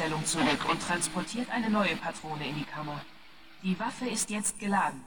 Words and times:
Ausgangsstellung 0.00 0.24
zurück 0.24 0.70
und 0.70 0.80
transportiert 0.80 1.50
eine 1.50 1.68
neue 1.68 1.94
Patrone 1.96 2.48
in 2.48 2.56
die 2.56 2.64
Kammer. 2.64 3.02
Die 3.62 3.78
Waffe 3.78 4.06
ist 4.06 4.30
jetzt 4.30 4.58
geladen. 4.58 5.02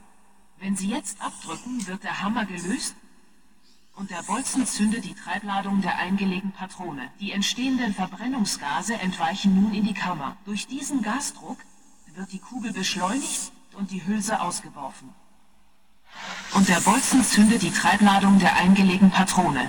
Wenn 0.60 0.76
Sie 0.76 0.88
jetzt 0.88 1.20
abdrücken, 1.20 1.84
wird 1.86 2.04
der 2.04 2.22
Hammer 2.22 2.46
gelöst 2.46 2.94
und 3.96 4.10
der 4.10 4.22
Bolzen 4.22 4.66
zündet 4.66 5.04
die 5.04 5.14
Treibladung 5.14 5.82
der 5.82 5.98
eingelegten 5.98 6.52
Patrone. 6.52 7.10
Die 7.18 7.32
entstehenden 7.32 7.92
Verbrennungsgase 7.92 8.94
entweichen 8.94 9.60
nun 9.60 9.74
in 9.74 9.84
die 9.84 9.94
Kammer. 9.94 10.36
Durch 10.44 10.68
diesen 10.68 11.02
Gasdruck 11.02 11.58
wird 12.14 12.30
die 12.32 12.38
Kugel 12.38 12.72
beschleunigt 12.72 13.52
und 13.76 13.90
die 13.90 14.06
Hülse 14.06 14.40
ausgeworfen. 14.40 15.12
Und 16.52 16.68
der 16.68 16.80
Bolzen 16.80 17.24
zündet 17.24 17.62
die 17.62 17.72
Treibladung 17.72 18.38
der 18.38 18.54
eingelegten 18.54 19.10
Patrone. 19.10 19.68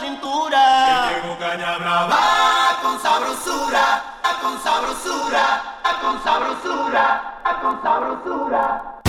cintura. 0.00 1.10
Llegó 1.10 1.38
caña 1.38 1.76
brava 1.78 2.78
con 2.82 2.98
sabrosura, 3.00 4.02
ah, 4.24 4.38
con 4.40 4.58
sabrosura, 4.62 5.78
ah, 5.84 6.00
con 6.00 6.22
sabrosura, 6.24 7.32
con 7.60 7.82
sabrosura. 7.82 9.00